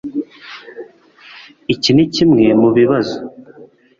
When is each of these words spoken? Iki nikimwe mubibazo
Iki 1.73 1.91
nikimwe 1.93 2.43
mubibazo 2.61 3.17